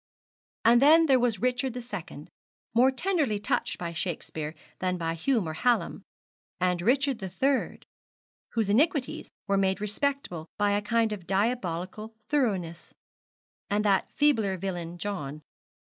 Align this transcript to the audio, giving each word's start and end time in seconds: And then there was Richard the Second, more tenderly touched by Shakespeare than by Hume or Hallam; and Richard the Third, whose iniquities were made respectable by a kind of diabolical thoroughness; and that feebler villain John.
And 0.65 0.81
then 0.81 1.05
there 1.05 1.19
was 1.19 1.43
Richard 1.43 1.75
the 1.75 1.81
Second, 1.83 2.31
more 2.73 2.89
tenderly 2.89 3.37
touched 3.37 3.77
by 3.77 3.93
Shakespeare 3.93 4.55
than 4.79 4.97
by 4.97 5.13
Hume 5.13 5.47
or 5.47 5.53
Hallam; 5.53 6.01
and 6.59 6.81
Richard 6.81 7.19
the 7.19 7.29
Third, 7.29 7.85
whose 8.53 8.67
iniquities 8.67 9.29
were 9.45 9.57
made 9.57 9.79
respectable 9.79 10.47
by 10.57 10.71
a 10.71 10.81
kind 10.81 11.13
of 11.13 11.27
diabolical 11.27 12.15
thoroughness; 12.29 12.95
and 13.69 13.85
that 13.85 14.11
feebler 14.15 14.57
villain 14.57 14.97
John. 14.97 15.43